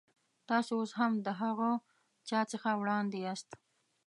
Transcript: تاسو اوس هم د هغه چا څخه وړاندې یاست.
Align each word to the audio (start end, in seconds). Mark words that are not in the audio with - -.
تاسو 0.49 0.71
اوس 0.79 0.91
هم 0.99 1.11
د 1.25 1.27
هغه 1.41 1.69
چا 2.29 2.39
څخه 2.51 2.69
وړاندې 2.81 3.17
یاست. 3.25 3.49